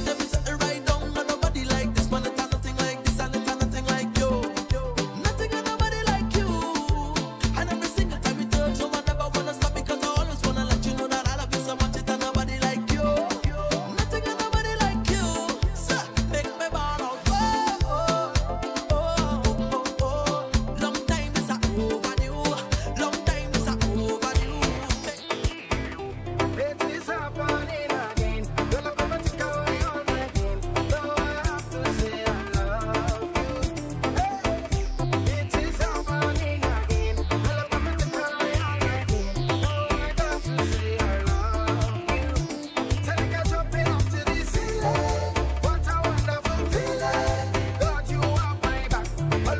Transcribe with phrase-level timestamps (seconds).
[0.00, 0.39] muita visão.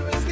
[0.00, 0.29] Always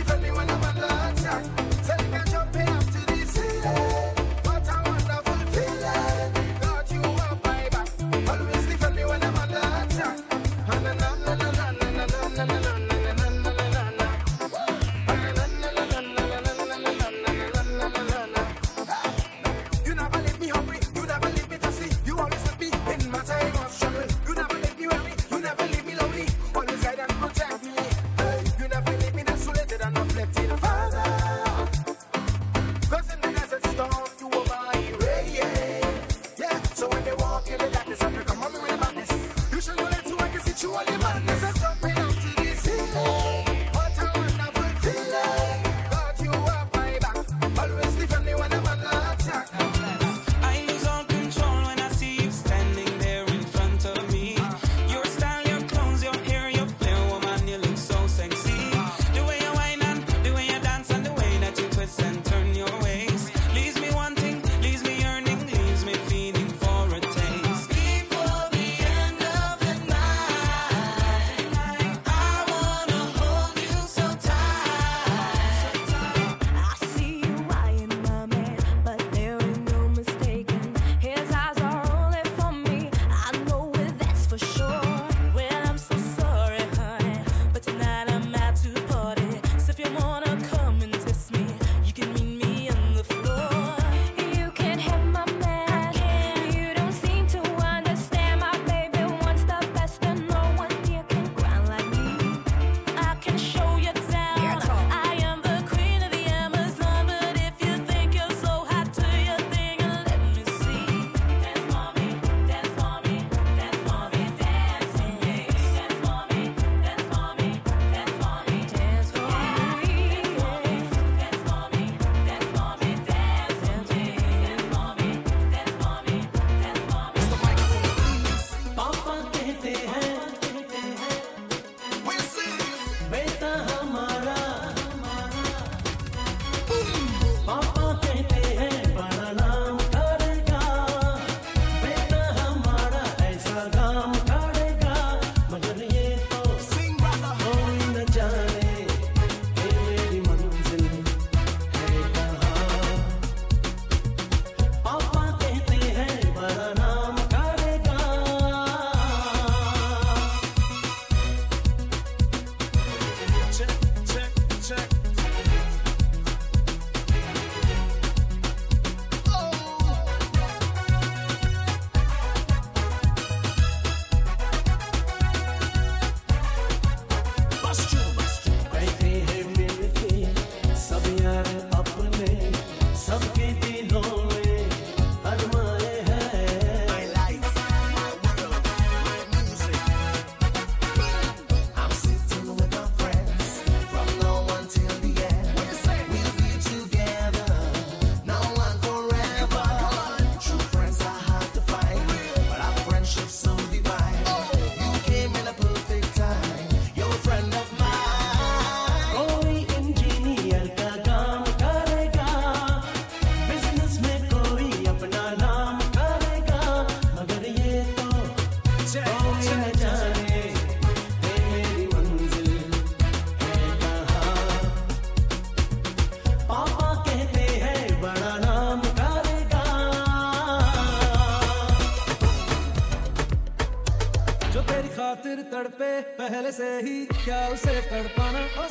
[236.59, 238.68] पहले से ही क्या उसे तड़पाना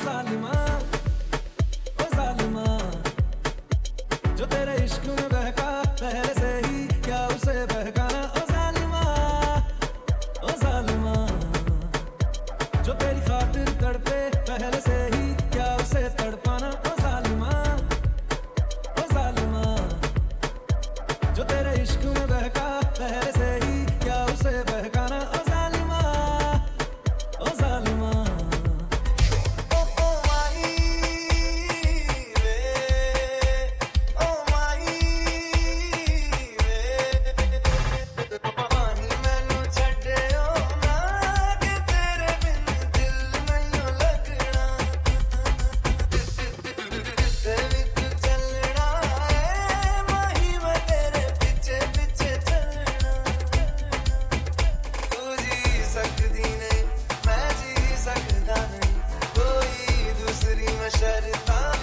[60.90, 61.77] satisfied.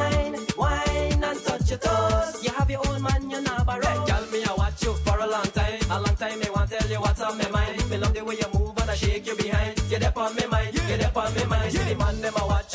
[0.00, 2.44] wine, wine and touch your toes.
[2.44, 3.84] You have your own man, you're not borrowed.
[3.84, 5.80] Hey, girl, me I watch you for a long time.
[5.90, 7.90] A long time, me want tell you what's on my mind.
[7.90, 9.74] Me love the way you move and I shake you behind.
[9.90, 10.88] You're there on me mind, yeah.
[10.88, 11.72] you're there on me mind.
[11.72, 11.80] Yeah.
[11.80, 12.69] See the man, them I watch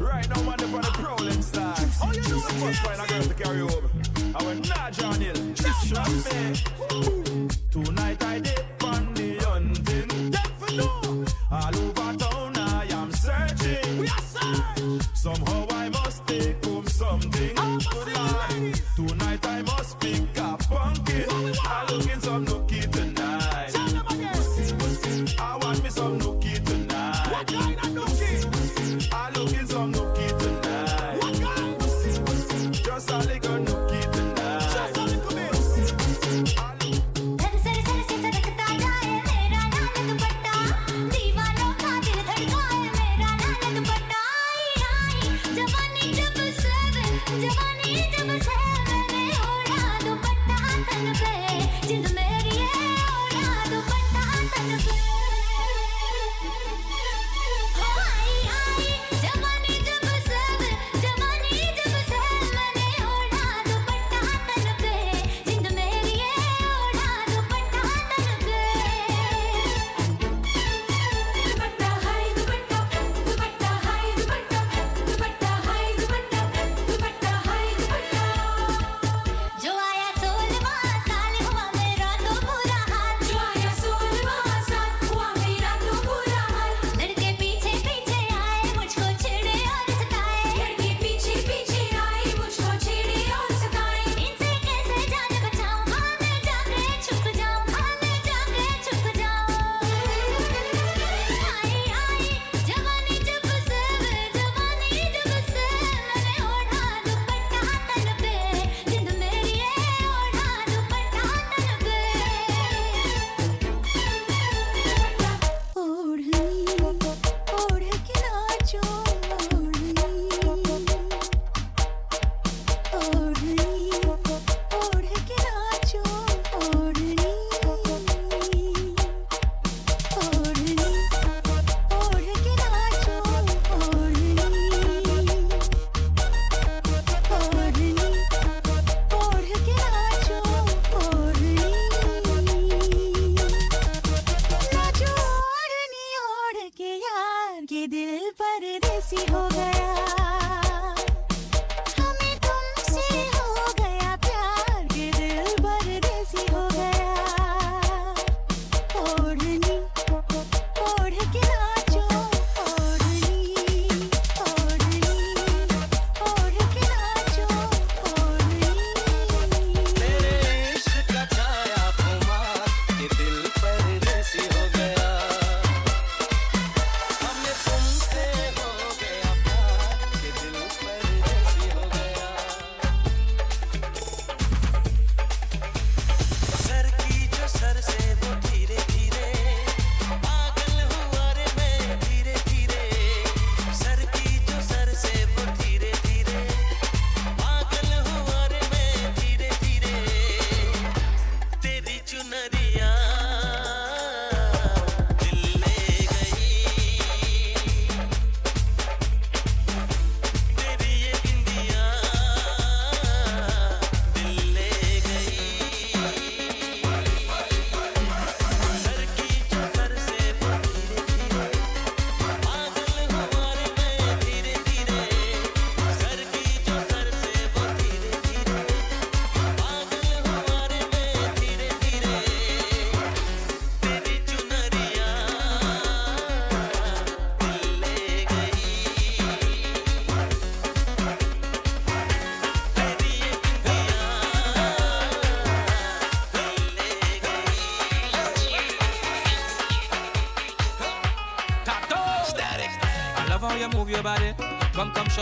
[0.00, 0.41] Right now.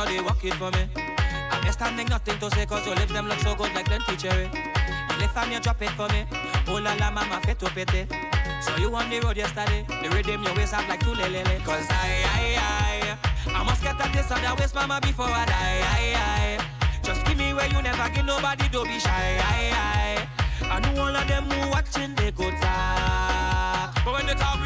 [0.00, 0.88] sure they walk it for me.
[0.96, 4.48] I'm understanding nothing to say cause your lips them look so good like plenty cherry.
[4.52, 6.24] And if I'm you drop it for me,
[6.68, 8.06] oh la la mama fit to pity.
[8.60, 11.64] So you on the road yesterday, the rhythm your waist up like two lelele.
[11.64, 15.80] Cause I, I, I, I must get at this other waist mama before I die.
[15.96, 19.10] I, I, just give me where you never give nobody, don't be shy.
[19.10, 20.26] I,
[20.62, 23.94] I, I know all of them who watching they go talk.
[24.04, 24.59] But when they talk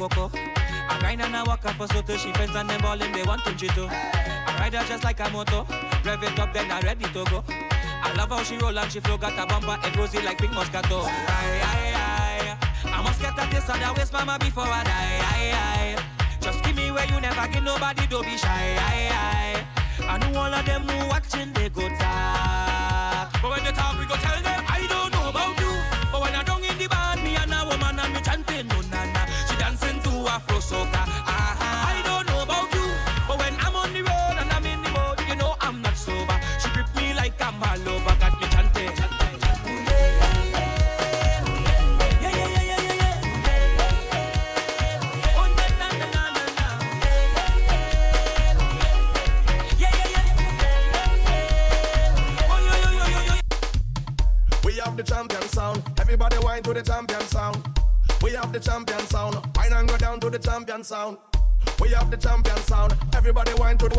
[0.00, 0.30] cocoa.
[0.34, 3.22] I grind and I walk up for so till she friends and them ballin' they
[3.22, 3.86] want to too.
[3.90, 5.66] I ride her just like a moto.
[6.04, 7.44] Rev it up then I ready to go.
[7.48, 9.18] I love how she roll and she flow.
[9.18, 11.04] Got a bumper head rosy like pink moscato.
[11.04, 12.58] Aye, aye, aye.
[12.84, 15.20] I must get at this other waist mama before I die.
[15.32, 16.04] Aye, aye.
[16.40, 18.48] Just give me where you never give nobody, don't be shy.
[18.48, 19.66] Aye, aye.
[20.08, 23.32] I know all of them who watching, they go talk.
[23.42, 24.59] But when they talk, we go tell them,
[56.60, 57.56] Everybody to the champion sound.
[58.22, 59.34] We have the champion sound.
[59.56, 61.16] Wine and go down to the champion sound.
[61.80, 62.94] We have the champion sound.
[63.14, 63.96] Everybody whine to the